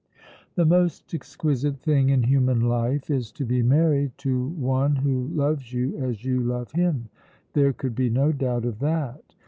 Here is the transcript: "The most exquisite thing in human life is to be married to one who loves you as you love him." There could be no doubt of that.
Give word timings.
"The 0.55 0.65
most 0.65 1.13
exquisite 1.13 1.77
thing 1.77 2.09
in 2.09 2.23
human 2.23 2.59
life 2.61 3.11
is 3.11 3.31
to 3.33 3.45
be 3.45 3.61
married 3.61 4.13
to 4.17 4.47
one 4.47 4.95
who 4.95 5.27
loves 5.27 5.71
you 5.73 5.95
as 5.99 6.25
you 6.25 6.39
love 6.39 6.71
him." 6.71 7.09
There 7.53 7.71
could 7.71 7.93
be 7.93 8.09
no 8.09 8.31
doubt 8.31 8.65
of 8.65 8.79
that. 8.79 9.21